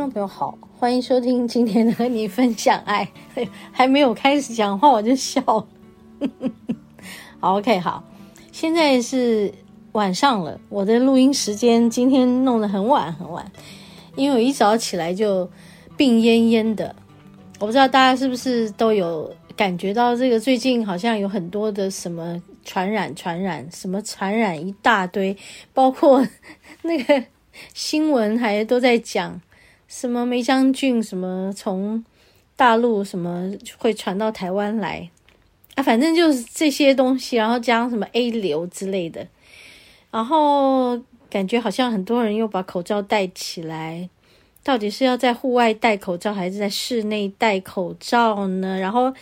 [0.00, 0.56] 众朋友好。
[0.78, 3.06] 欢迎收听今天的和你分享爱，
[3.70, 5.42] 还没有开始讲话我就笑。
[5.44, 5.66] 了。
[7.38, 8.02] 好，OK，好，
[8.50, 9.52] 现在是
[9.92, 13.44] 晚上了，我的录音时间今天弄得很晚很晚，
[14.16, 15.46] 因为我一早起来就
[15.98, 16.96] 病恹恹的。
[17.58, 25.36] 我不知道大家是不是都有感觉到这个，最近好像有很多的什么传染传染，什么传染一大堆，
[25.74, 26.26] 包括
[26.80, 27.22] 那个
[27.74, 29.38] 新闻还都在讲。
[29.90, 31.02] 什么梅香菌？
[31.02, 32.04] 什么从
[32.54, 35.10] 大陆什么会传到台湾来
[35.74, 35.82] 啊？
[35.82, 39.26] 反正就是这些东西，然后加上什么 A 流之类的，
[40.12, 40.96] 然后
[41.28, 44.08] 感觉好像很多人又把口罩戴起来，
[44.62, 48.78] 到底是要在户外戴口罩还是在室内戴口罩呢？
[48.78, 49.12] 然后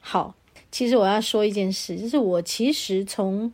[0.00, 0.34] 好，
[0.72, 3.52] 其实我要说一件事，就是我其实从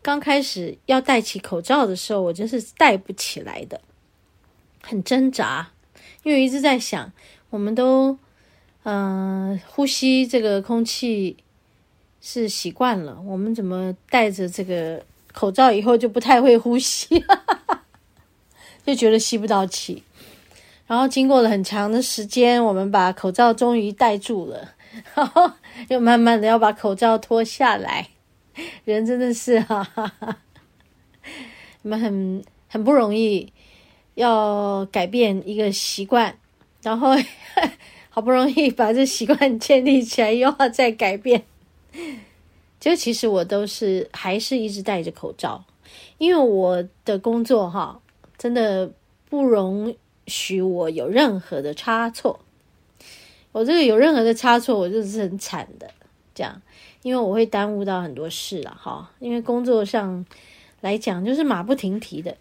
[0.00, 3.80] 刚开始要戴起口罩的时候，我就是戴不起来的，
[4.80, 5.70] 很挣扎。
[6.22, 7.12] 因为一直在想，
[7.50, 8.18] 我们都
[8.84, 11.36] 嗯、呼吸这个空气
[12.22, 17.22] 是习惯了，我们怎么戴着这个口罩以后就不太会呼吸，
[18.86, 20.02] 就觉得吸不到气。
[20.86, 24.74] 然后经过了很长的时间，我们把口罩终于戴住了，
[25.14, 25.52] 然 后
[25.88, 28.08] 又慢慢的要把口罩脱下来。
[28.84, 30.38] 人真的是哈哈哈，
[31.82, 33.52] 你们很很不容易。
[34.18, 36.36] 要改变一个习惯，
[36.82, 37.10] 然后
[38.10, 41.44] 好不容易把这习惯建立起来，又要再改变。
[42.80, 45.64] 就其实我都是还是一直戴着口罩，
[46.18, 48.00] 因为我的工作哈，
[48.36, 48.90] 真的
[49.30, 49.94] 不容
[50.26, 52.40] 许我有任何的差错。
[53.52, 55.88] 我这个有任何的差错，我就是很惨的。
[56.34, 56.60] 这样，
[57.02, 59.12] 因为我会耽误到很多事了哈。
[59.20, 60.26] 因为工作上
[60.80, 62.36] 来讲，就是马不停蹄的。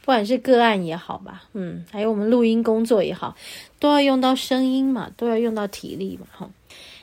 [0.00, 3.36] 不管是个案也好吧，嗯，还有我们录音工作也好，
[3.78, 6.50] 都要用到声音嘛，都要用到体力嘛，哈。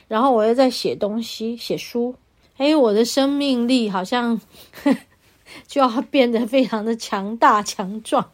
[0.08, 2.14] 然后我又在写东西、写书，
[2.56, 4.40] 哎，我的生命力好像
[4.82, 4.96] 呵
[5.66, 8.30] 就要变得非常的强大、强壮。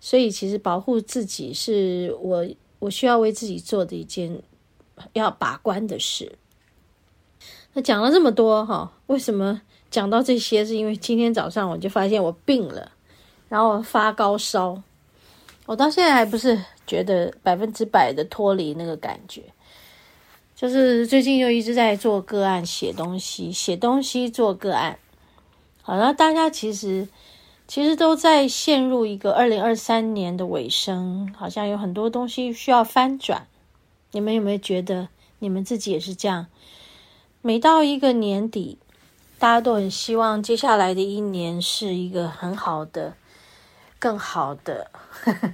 [0.00, 2.46] 所以，其实保护自己是我
[2.80, 4.42] 我需要为自己做的一件
[5.14, 6.32] 要把关的事。
[7.72, 10.64] 那讲了这么多哈，为什么讲到这些？
[10.64, 12.91] 是因为今天早上我就发现我病了。
[13.52, 14.82] 然后发高烧，
[15.66, 19.42] 我到现在还不是觉得百分之百的脱离那个感觉，
[20.56, 24.98] 就是最近又一直在做个案，写东西，写东西做个案。
[25.82, 27.06] 好，那大家其实
[27.68, 33.46] 其实都在陷入一个二零二三年的尾声，好像有很多东西需要翻转。
[34.12, 35.08] 你们有没有觉得
[35.40, 36.46] 你们自己也是这样？
[37.42, 38.78] 每到一个年底，
[39.38, 43.12] 大家都很希望接下来的一年是一个很好的。
[44.02, 44.90] 更好的，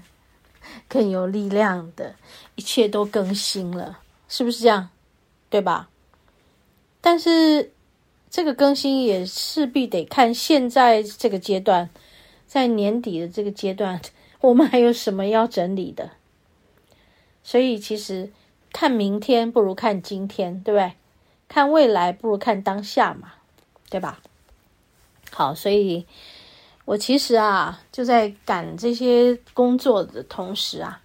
[0.89, 2.15] 更有力量的，
[2.55, 4.89] 一切都更新了，是不是这样？
[5.51, 5.91] 对吧？
[7.03, 7.71] 但是
[8.31, 11.91] 这个更新也势必得看现在这个阶段，
[12.47, 14.01] 在年底的这个阶段，
[14.41, 16.13] 我们还有什么要整理的？
[17.43, 18.33] 所以其实
[18.73, 20.95] 看明天不如看今天，对不对？
[21.49, 23.35] 看未来不如看当下嘛，
[23.91, 24.23] 对吧？
[25.31, 26.07] 好，所以。
[26.89, 30.99] 我其实啊，就在赶这些工作的同时啊，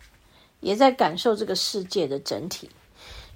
[0.62, 2.70] 也在感受这个世界的整体。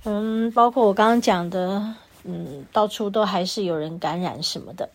[0.06, 4.90] 嗯，包括我刚刚讲的，嗯，到处都还是有人感染什么的，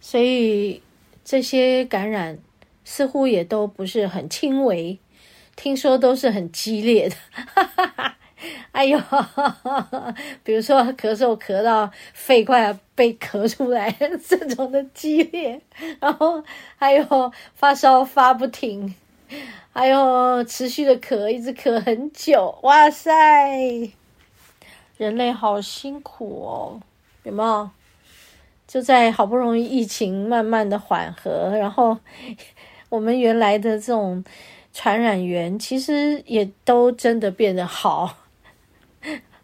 [0.00, 0.80] 所以
[1.24, 2.38] 这些感染
[2.84, 4.96] 似乎也都不是很轻微，
[5.56, 7.16] 听说都是很激烈的。
[7.32, 8.15] 哈哈哈
[8.72, 8.98] 哎呦，
[10.44, 13.90] 比如说咳嗽咳到肺快要被咳出来，
[14.28, 15.60] 这种的激烈，
[16.00, 16.42] 然后
[16.76, 18.94] 还有发烧发不停，
[19.72, 23.12] 还有持续的咳，一直咳很久，哇塞！
[24.98, 26.80] 人类好辛苦哦，
[27.24, 27.70] 有没有？
[28.66, 31.96] 就在好不容易疫情慢慢的缓和，然后
[32.88, 34.24] 我们原来的这种
[34.72, 38.14] 传染源，其实也都真的变得好，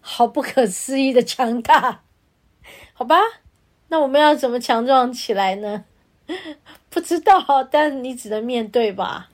[0.03, 2.03] 好不可思议的强大，
[2.93, 3.17] 好吧？
[3.89, 5.85] 那我们要怎么强壮起来呢？
[6.91, 9.31] 不知道，但你只能面对吧。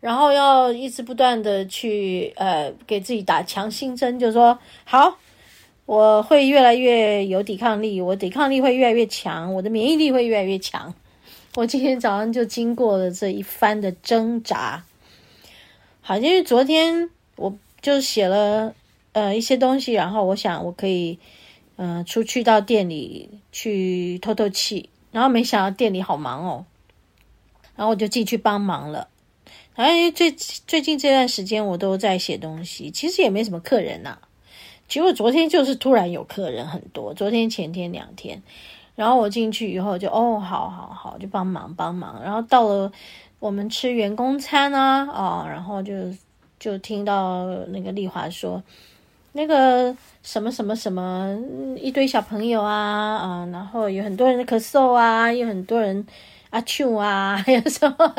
[0.00, 5.18] 然后要一直不断的去呃给自己打强心针，就说好。
[5.86, 10.92] 我会越来越有抵抗力，我抵抗力会越来越强，我的免疫力会越来越强。
[11.54, 14.82] 我今天早上就经过了这一番的挣扎。
[16.00, 18.74] 好，因为昨天我就写了
[19.16, 21.18] 呃一些东西，然后我想我可以
[21.76, 26.66] 嗯、出去到店里去透透气，然后没想到店里好忙哦，
[27.74, 29.08] 然后我就进去帮忙了。
[29.74, 34.18] 然后因为最最近这段时间我都在写东西，其实也没什么客人呐、
[34.86, 38.42] 结果昨天就是突然有客人很多，昨天前天两天，
[38.94, 42.22] 然后我进去以后就哦，好好好，就帮忙帮忙。
[42.22, 42.92] 然后到了
[43.38, 45.94] 我们吃员工餐啊啊、哦，然后就
[46.58, 48.62] 就听到那个丽华说，
[49.36, 51.38] 那个什么什么什么
[51.76, 56.06] 一堆小朋友啊啊、然后有很多人咳嗽啊，有很多人
[56.48, 58.14] 阿啾啊，还有什么，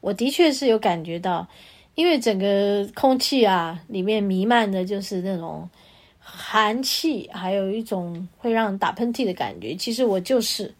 [0.00, 1.46] 我的确是有感觉到。
[1.94, 5.70] 因为整个空气啊，里面弥漫的就是那种
[6.18, 9.76] 寒气，还有一种会让打喷嚏的感觉。
[9.76, 10.74] 其实我就是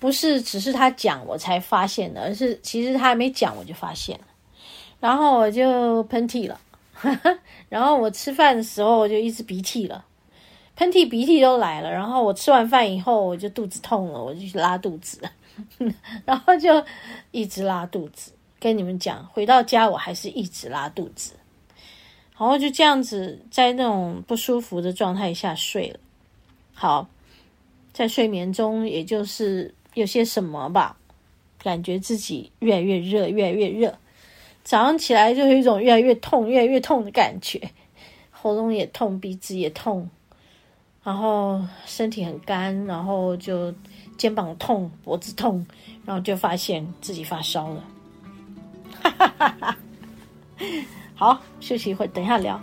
[0.00, 4.24] 不是只是他讲我才发现的，而是其实他还没讲我就发现了，
[4.98, 6.58] 然后我就喷嚏了，
[7.68, 10.04] 然后我吃饭的时候我就一直鼻涕了，
[10.76, 11.90] 喷嚏鼻涕都来了。
[11.90, 15.20] 然后我吃完饭以后我就肚子痛了，我就去拉肚子，
[16.24, 16.84] 然后就
[17.30, 18.32] 一直拉肚子。
[18.60, 21.32] 跟你们讲，回到家我还是一直拉肚子，
[22.38, 25.98] 然后就这样子在那种不舒服的状态下睡了。
[26.72, 27.08] 好，
[27.92, 30.96] 在睡眠中，也就是有些什么吧，
[31.58, 33.98] 感觉自己越来越热，越来越热。
[34.64, 37.70] 早上起来就有一种越来越痛，越来越痛的感觉，
[38.30, 40.08] 喉咙也痛，鼻子也痛，
[41.02, 43.74] 然后身体很干，然后就
[44.16, 45.66] 肩膀痛，脖子痛，
[46.04, 47.84] 然后就发现自己发烧了。
[49.02, 49.76] 哈哈哈哈，
[51.14, 52.60] 好，休息一会儿，等一下聊。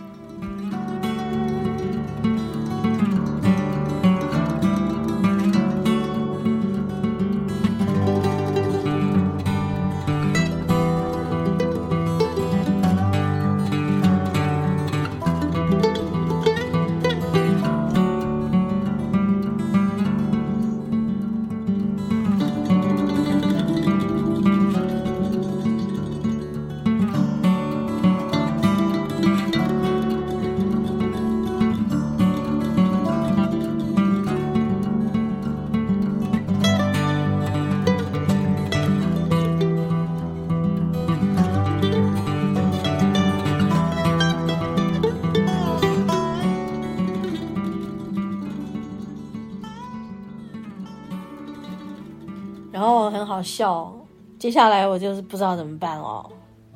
[52.72, 53.92] 然后很好笑，
[54.38, 56.30] 接下来我就是不知道怎么办哦，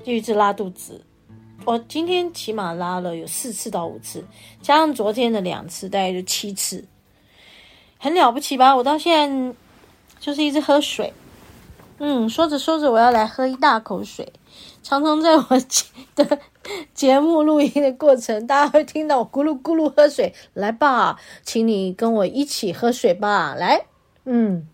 [0.03, 0.99] 就一直拉肚子。
[1.65, 4.23] 我今天起码拉了有四次到五次，
[4.61, 6.83] 加上昨天的两次，大概就七次，
[7.97, 8.75] 很了不起吧？
[8.75, 9.55] 我到现在
[10.19, 11.13] 就是一直喝水，
[11.99, 14.33] 嗯，说着说着我要来喝一大口水。
[14.83, 15.45] 常常在我
[16.15, 16.39] 的
[16.93, 20.33] 节目录音的过程，大家会听到我咕噜咕噜喝水。
[20.53, 23.85] 来吧，请你跟我一起喝水吧，来，
[24.25, 24.67] 嗯。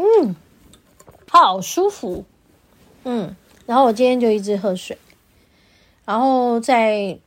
[0.00, 0.34] 嗯，
[1.28, 2.24] 好舒服。
[3.04, 4.96] 嗯，然后我今天就一直喝水，
[6.06, 7.18] 然后在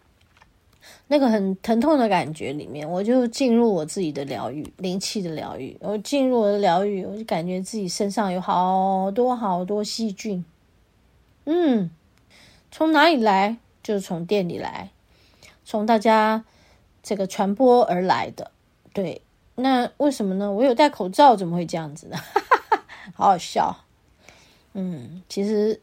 [1.08, 5.78] 那个很疼痛的感觉里面，我就进入我自己的疗愈，灵气的疗愈。
[5.82, 10.44] 我进入我的疗愈，我就感觉自己身上有好多好多细菌。
[11.46, 11.92] 嗯，
[12.72, 13.58] 从哪里来？
[13.84, 14.90] 就是从店里来，
[15.66, 16.46] 从大家
[17.04, 18.52] 这个传播而来的。
[18.94, 19.22] 对，
[19.56, 20.52] 那为什么呢？
[20.52, 22.18] 我有戴口罩，怎么会这样子呢？
[23.14, 23.86] 好好笑，
[24.74, 25.82] 嗯，其实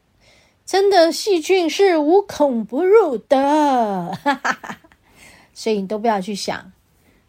[0.64, 4.78] 真的细菌是无孔不入的，哈哈哈，
[5.52, 6.72] 所以你都不要去想，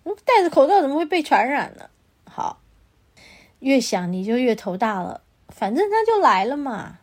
[0.03, 1.89] 戴着口罩怎么会被传染呢？
[2.25, 2.59] 好，
[3.59, 6.99] 越想你就越头大了，反正他就来了嘛，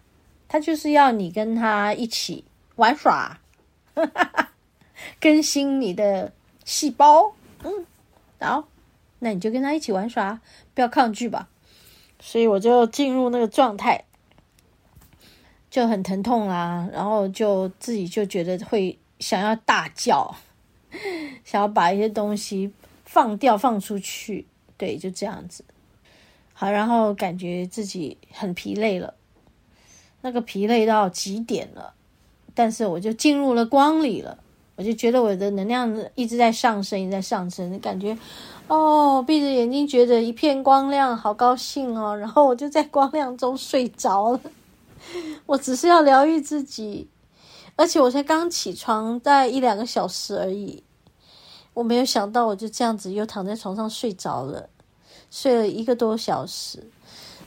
[0.49, 2.45] 他就是要你跟他一起
[2.77, 3.39] 玩耍，
[3.95, 4.53] 哈哈哈，
[5.21, 6.33] 更新你的
[6.65, 7.87] 细胞，嗯，
[8.41, 8.67] 好，
[9.19, 10.41] 那你就跟他一起玩耍，
[10.75, 11.49] 不要抗拒吧。
[12.21, 14.05] 所以我就进入那个状态，
[15.71, 20.35] 就很疼痛啊，然后就自己就觉得会想要大叫，
[21.45, 22.73] 想要把一些东西
[23.05, 24.47] 放掉、放出去，
[24.77, 25.65] 对，就这样子。
[26.53, 29.15] 好，然后感觉自己很疲累了，
[30.23, 31.95] 那个疲累到极点了，
[32.53, 34.43] 但是我就进入了光里了，
[34.79, 38.17] 我就觉得我的能量一直在上升，一直在上升，感觉
[38.69, 44.41] 哦，闭着眼睛觉得一片光亮，好高兴哦，然后我就在光亮中睡着了。
[45.47, 47.09] 我只是要疗愈自己，
[47.75, 50.85] 而且我才刚起床，大概一两个小时而已。
[51.75, 54.69] 我没有想到，我就这样子又躺在床上睡着了，
[55.29, 56.85] 睡了一个多小时。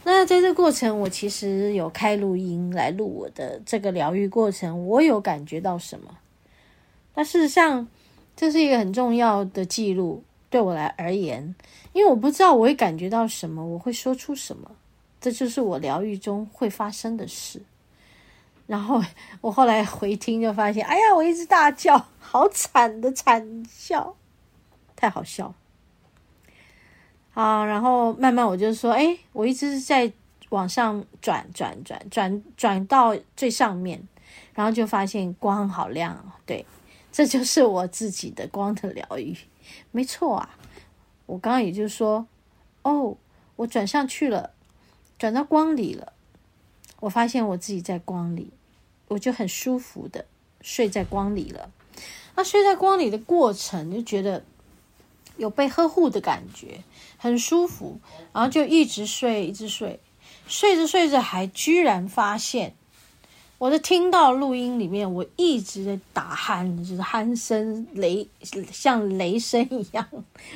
[0.04, 6.18] 那在这过程，我其实有开录音来录我的这个疗愈过程，我有感觉到什么？
[7.15, 7.88] 那事实上，
[8.36, 11.53] 这是一个很重要的记录，对我来而言，
[11.94, 14.72] 因为我不知道我会感觉到什么，我会说出什么。
[15.20, 17.62] 这就是我疗愈中会发生的事。
[18.65, 19.01] 然后
[19.41, 24.15] 我后来回听就发现，哎呀，我一直大叫，好惨的惨叫，
[24.96, 25.53] 太好笑。
[27.34, 30.12] 好，然后慢慢我就说，哎，我一直是在
[30.50, 34.01] 往上转转转转转到最上面，
[34.53, 36.18] 然后就发现光好亮。
[36.46, 36.65] 对，
[37.12, 39.36] 这就是我自己的光的疗愈，
[39.91, 40.58] 没错啊。
[41.25, 42.27] 我刚刚也就说，
[42.84, 43.18] 哦，
[43.56, 44.51] 我转上去了。
[45.20, 46.13] 转到光里了，
[47.00, 48.50] 我发现我自己在光里，
[49.08, 50.25] 我就很舒服的
[50.62, 51.70] 睡在光里了。
[52.36, 54.44] 那睡在光里的过程，就觉得
[55.38, 56.84] 有被呵护的感觉，
[57.18, 58.00] 很舒服，
[58.34, 60.00] 然后就一直睡，一直睡，
[60.48, 62.74] 睡着睡着，还居然发现
[63.62, 68.27] 我的听到录音里面，我一直在打鼾，就是鼾声雷，
[68.72, 70.03] 像雷声一样，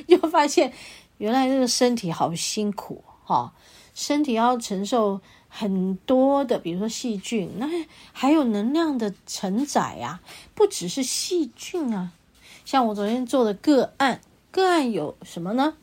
[0.08, 0.72] 就发现
[1.18, 3.36] 原来这个身体好辛苦哈。
[3.36, 3.52] 哦
[3.94, 7.68] 身体要承受很多的，比如说细菌，那
[8.12, 10.20] 还有能量的承载啊，
[10.56, 12.10] 不只是细菌啊。
[12.64, 14.20] 像我昨天做的个案，
[14.50, 15.74] 个案有什么呢？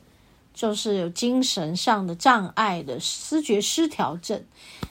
[0.54, 4.44] 就是有精神上的障碍的思觉失调症，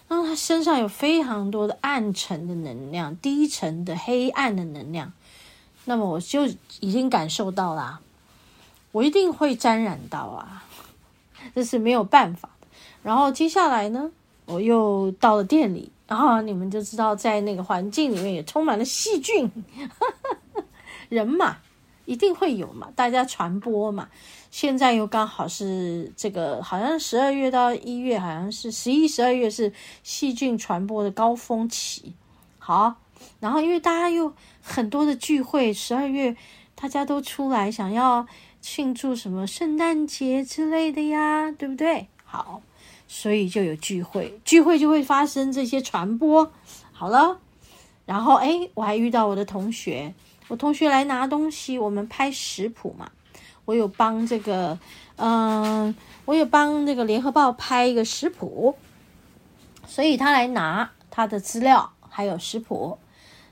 [0.09, 5.13] 然后他身上有非常多的暗沉的能量，低沉的黑暗的能量。
[5.85, 6.47] 那么我就
[6.81, 8.01] 已经感受到了，
[8.91, 10.65] 我一定会沾染到啊，
[11.55, 12.67] 这是没有办法的。
[13.03, 14.11] 然后接下来呢，
[14.45, 19.51] 我又到了店里，然后你们就知道，在那个环境里面也充满了细菌，
[21.09, 21.59] 人嘛，
[22.05, 24.09] 一定会有嘛，大家传播嘛。
[24.53, 32.13] 现在又刚好是这个，好像十二月到一月，好像是十一、十二月是细菌传播的高峰期。
[32.59, 32.97] 好，
[33.41, 36.37] 然后因为大家又很多的聚会，十二月
[36.75, 38.27] 大家都出来想要
[38.61, 42.09] 庆祝什么圣诞节之类的呀，对不对？
[42.23, 42.61] 好。
[43.09, 46.53] 所以就有聚会，聚会就会发生这些传播。
[46.93, 47.41] 好了，
[48.05, 50.15] 然后哎，我还遇到我的同学，
[50.49, 53.11] 我同学来拿东西，我们拍食谱嘛。
[53.65, 54.79] 我有帮这个，
[55.17, 58.75] 嗯、我有帮那个联合报拍一个食谱，
[59.87, 62.99] 所以他来拿他的资料还有食谱，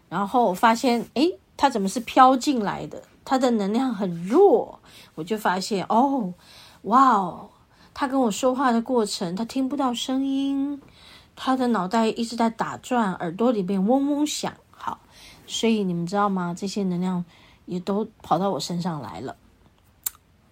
[0.08, 3.02] 然后发现，哎，他怎么是飘进来的？
[3.24, 4.80] 他的能量很弱，
[5.14, 6.34] 我就发现，哦，
[6.82, 7.50] 哇哦。
[7.92, 10.80] 他跟我说话的过程，他听不到声音，
[11.36, 14.54] 他的脑袋一直在打转，耳朵里面嗡嗡响。
[14.70, 14.98] 好，
[15.46, 16.54] 所以你们知道吗？
[16.56, 17.22] 这些能量
[17.66, 19.36] 也都跑到我身上来了。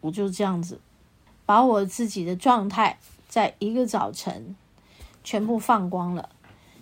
[0.00, 0.80] 我就这样子，
[1.44, 4.54] 把我自己的状态在一个早晨
[5.22, 6.28] 全部放光了。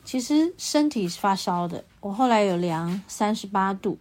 [0.04, 3.98] 其实身体是发烧的，我后来有量三十八度，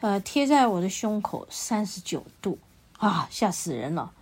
[0.00, 2.58] 呃，贴在我的胸口三十九度
[2.98, 4.12] 啊，吓死人了。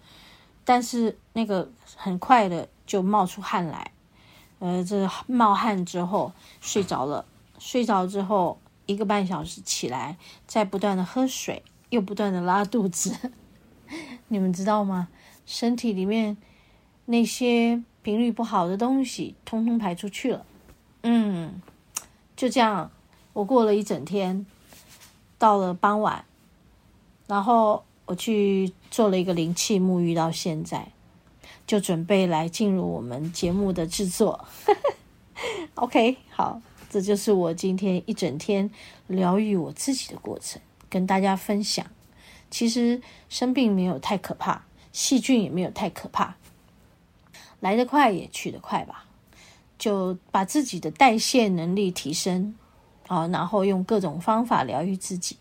[0.64, 3.92] 但是那个很快的就冒出汗来，
[4.58, 7.24] 呃，这冒汗之后睡着了，
[7.58, 10.16] 睡着之后一个半小时起来，
[10.46, 13.14] 再不断的喝水，又不断的拉肚子，
[14.28, 15.08] 你们知道吗？
[15.46, 16.36] 身体里面
[17.06, 20.44] 那些频率不好的东西通通排出去了，
[21.02, 21.60] 嗯，
[22.36, 22.90] 就这样，
[23.32, 24.46] 我过了一整天，
[25.38, 26.24] 到了傍晚，
[27.26, 27.84] 然后。
[28.10, 30.92] 我去做了一个灵气沐浴，到现在
[31.66, 34.48] 就准备来进入我们节目的制作。
[35.76, 38.70] OK，好，这就是我今天一整天
[39.08, 41.84] 疗愈我自己的过程，跟大家分享。
[42.50, 46.36] 其实生病没有太可怕，细菌也没有太可怕，
[47.60, 49.04] 来得快也去得快吧。
[49.78, 52.56] 就把自己的代谢能力提升，
[53.06, 55.36] 啊，然后用各种方法疗愈自己。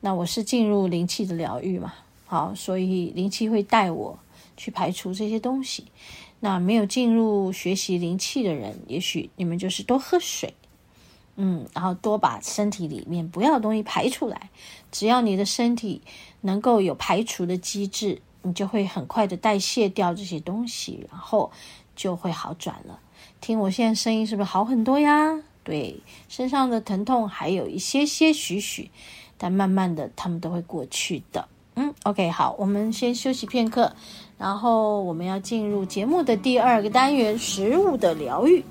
[0.00, 1.92] 那我是进入灵气的疗愈嘛，
[2.26, 4.16] 好，所以灵气会带我
[4.56, 5.86] 去排除这些东西。
[6.38, 10.54] 那没有进入学习灵气的人，也许你们就是多喝水，
[11.40, 14.50] 嗯，然后多把身体里面不要的东西排出来。
[14.90, 16.02] 只要你的身体
[16.40, 21.50] 能够有排除的机制，你就会很快的代谢掉这些东西，然后
[21.94, 22.98] 就会好转了。
[23.40, 25.40] 听我现在声音是不是好很多呀？
[25.62, 28.90] 对，身上的疼痛还有一些些许许，
[29.36, 31.46] 但慢慢的他们都会过去的。
[31.76, 33.94] 嗯，OK，好，我们先休息片刻，
[34.36, 38.64] 然后我们要进入节目的第二个单元——食物的疗愈。